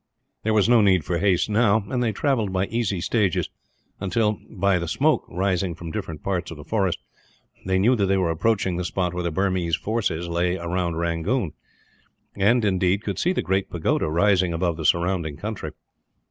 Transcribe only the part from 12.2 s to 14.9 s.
and, indeed, could see the great pagoda rising above the